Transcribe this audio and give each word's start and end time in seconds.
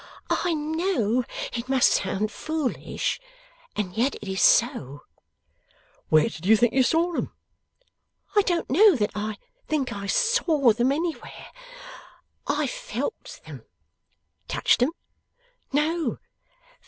'I 0.31 0.55
know 0.55 1.23
it 1.53 1.69
must 1.69 1.91
sound 1.91 2.31
foolish, 2.31 3.21
and 3.75 3.95
yet 3.95 4.15
it 4.15 4.27
is 4.27 4.41
so.' 4.41 5.03
'Where 6.09 6.27
did 6.27 6.43
you 6.47 6.57
think 6.57 6.73
you 6.73 6.81
saw 6.81 7.13
them?' 7.13 7.31
'I 8.35 8.41
don't 8.41 8.69
know 8.71 8.95
that 8.95 9.11
I 9.13 9.37
think 9.67 9.93
I 9.93 10.07
saw 10.07 10.73
them 10.73 10.91
anywhere. 10.91 11.51
I 12.47 12.65
felt 12.65 13.41
them.' 13.45 13.63
'Touched 14.47 14.79
them?' 14.79 14.93
'No. 15.71 16.17